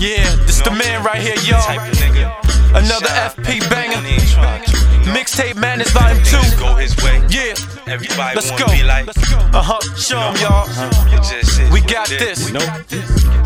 [0.00, 1.60] Yeah, this the man right here, y'all.
[1.60, 2.32] Type of nigga.
[2.72, 3.96] Another FP banger.
[3.96, 4.72] Money ain't trying to.
[5.12, 6.09] Mixtape Madness Volume
[7.90, 8.72] Everybody let's wanna go.
[8.72, 9.08] be like.
[9.52, 10.68] Uh huh, show 'em, y'all.
[11.12, 12.52] It just is We got this.
[12.52, 12.62] Nope.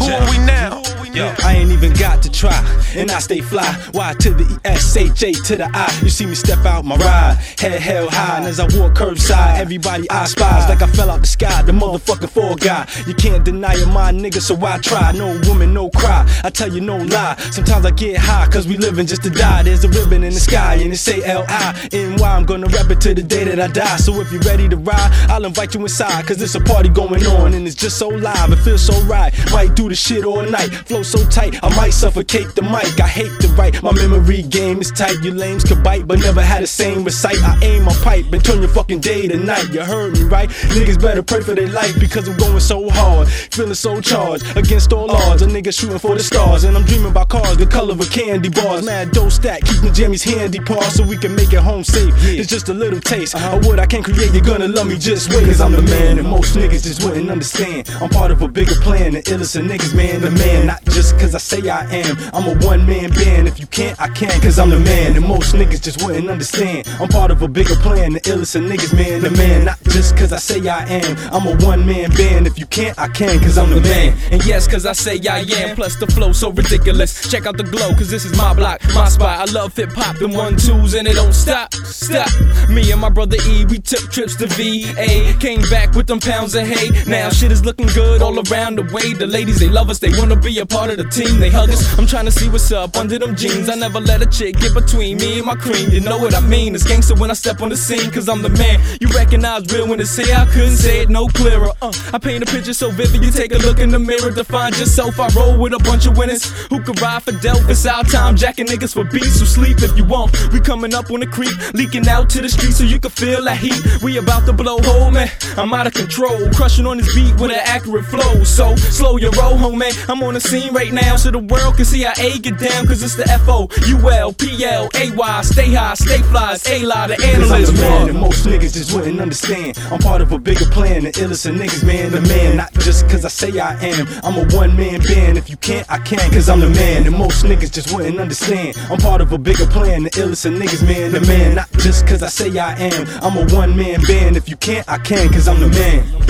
[0.00, 0.82] Who are we now?
[1.14, 1.32] Yo.
[1.44, 2.52] I ain't even got to try,
[2.96, 3.64] and I stay fly.
[3.94, 5.88] Y to the E S H A to the I.
[6.02, 9.60] You see me step out my ride, head held high, and as I walk curbside,
[9.60, 11.62] everybody I spies like I fell out the sky.
[11.62, 12.88] The motherfucking fall guy.
[13.06, 15.12] You can't deny it, my nigga, so I try.
[15.12, 16.28] No woman, no cry.
[16.42, 17.36] I tell you no lie.
[17.52, 19.62] Sometimes I get high, cause we living just to die.
[19.62, 22.28] There's a ribbon in the sky, and it say L I N Y.
[22.28, 23.96] I'm gonna rap it to the day that I die.
[23.98, 27.24] So if you're ready to ride, I'll invite you inside, cause it's a party going
[27.26, 28.52] on, and it's just so live.
[28.52, 29.32] It feels so right.
[29.52, 30.70] Might do the shit all night.
[30.88, 33.00] Flow so tight, I might suffocate the mic.
[33.00, 33.82] I hate to write.
[33.82, 35.22] My memory game is tight.
[35.22, 37.40] You lames could bite, but never had the same recite.
[37.42, 39.72] I aim my pipe and turn your fucking day to night.
[39.72, 40.48] You heard me, right?
[40.48, 43.28] Niggas better pray for their life because I'm going so hard.
[43.28, 45.42] Feeling so charged against all odds.
[45.42, 46.64] A nigga shooting for the stars.
[46.64, 48.84] And I'm dreaming about cars, the color of candy bars.
[48.84, 52.12] Mad dough stack, keeping Jimmy's handy paws so we can make it home safe.
[52.24, 53.58] It's just a little taste uh-huh.
[53.58, 54.23] of what I can create.
[54.32, 55.44] You're gonna love me just wait.
[55.44, 57.90] Cause I'm the man, and most niggas just wouldn't understand.
[58.00, 60.20] I'm part of a bigger plan, the illest of niggas, man.
[60.20, 62.16] The man, not just cause I say I am.
[62.32, 63.48] I'm a one man band.
[63.48, 65.16] If you can't, I can, cause I'm the man.
[65.16, 66.86] And most niggas just wouldn't understand.
[67.00, 69.20] I'm part of a bigger plan, the illest of niggas, man.
[69.22, 71.16] The man, not just cause I say I am.
[71.32, 72.46] I'm a one man band.
[72.46, 74.16] If you can't, I can, cause I'm the man.
[74.30, 75.76] And yes, cause I say I am.
[75.76, 77.30] Plus the flow so ridiculous.
[77.30, 79.48] Check out the glow, cause this is my block, my spot.
[79.48, 81.74] I love hip hop and one twos, and it don't stop.
[81.74, 82.30] Stop.
[82.68, 85.36] Me and my brother E, we took trips to VA.
[85.40, 86.88] Came back with them pounds of hay.
[87.10, 89.12] Now shit is looking good all around the way.
[89.12, 91.40] The ladies, they love us, they wanna be a part of the team.
[91.40, 91.98] They hug us.
[91.98, 93.68] I'm trying to see what's up under them jeans.
[93.68, 95.90] I never let a chick get between me and my cream.
[95.90, 96.76] You know what I mean?
[96.76, 98.80] It's gangster when I step on the scene, cause I'm the man.
[99.00, 100.36] You recognize real when it's here.
[100.36, 101.72] I couldn't say it no clearer.
[101.82, 104.44] Uh, I paint a picture so vivid, you take a look in the mirror to
[104.44, 105.18] find yourself.
[105.18, 107.64] I roll with a bunch of winners who can ride for Delph.
[107.84, 109.40] Our time, jacking niggas for beats.
[109.40, 110.30] So sleep if you want.
[110.52, 113.42] We coming up on the creek, leaking out to the street so you can feel
[113.44, 113.82] that heat.
[114.04, 115.30] We about to blow hole, man.
[115.56, 118.44] I'm out of control, crushing on this beat with an accurate flow.
[118.44, 119.92] So slow your roll, man.
[120.10, 122.86] I'm on the scene right now so the world can see how A get down.
[122.86, 125.42] Cause it's the F O U L P L A Y.
[125.42, 127.70] Stay high, stay fly, A lot of Cause I'm analysts.
[127.70, 129.78] the man, and most niggas just wouldn't understand.
[129.90, 132.12] I'm part of a bigger plan, the illest of niggas, man.
[132.12, 134.06] The man, not just cause I say I am.
[134.22, 135.38] I'm a one man band.
[135.38, 137.06] If you can't, I can, cause I'm the man.
[137.06, 138.76] And most niggas just wouldn't understand.
[138.90, 141.12] I'm part of a bigger plan, the illest of niggas, man.
[141.12, 143.06] The man, not just cause I say I am.
[143.22, 144.36] I'm a one man band.
[144.36, 146.23] If you can't, I can, cause I'm the man.